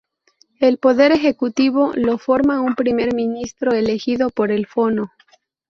[0.59, 5.11] El poder ejecutivo lo forma un primer ministro elegido por el Fono.